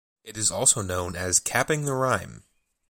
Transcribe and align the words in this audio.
It 0.23 0.35
is 0.35 0.49
also 0.49 0.81
known 0.81 1.15
as 1.15 1.37
capping 1.39 1.85
the 1.85 1.93
rhyme. 1.93 2.43